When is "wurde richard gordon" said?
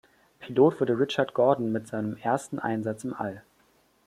0.81-1.71